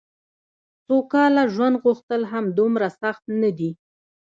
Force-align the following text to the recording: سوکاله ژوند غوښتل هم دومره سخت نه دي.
سوکاله 0.87 1.43
ژوند 1.53 1.75
غوښتل 1.83 2.21
هم 2.31 2.45
دومره 2.57 2.87
سخت 3.01 3.23
نه 3.41 3.49
دي. 3.57 3.69